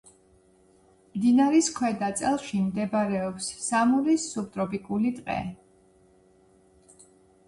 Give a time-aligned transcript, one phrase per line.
[1.15, 5.37] მდინარის ქვედა წელში მდებარეობს სამურის სუბტროპიკული ტყე.